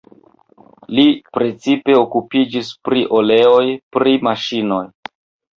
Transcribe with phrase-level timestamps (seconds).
[0.99, 1.03] Li
[1.37, 3.63] precipe okupiĝis pri oleoj
[3.99, 4.85] pri maŝinoj.